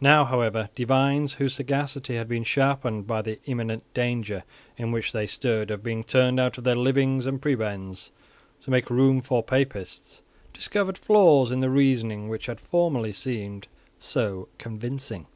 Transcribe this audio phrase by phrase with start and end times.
[0.00, 4.44] Now, however, divines, whose sagacity had been sharpened by the imminent danger
[4.78, 8.12] in which they stood of being turned out of their livings and prebends
[8.62, 10.22] to make room for Papists,
[10.54, 13.68] discovered flaws in the reasoning which had formerly seemed
[13.98, 15.26] so convincing.